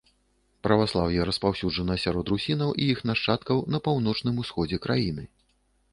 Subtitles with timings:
[0.67, 5.23] Праваслаўе распаўсюджана сярод русінаў і іх нашчадкаў на паўночным усходзе краіны.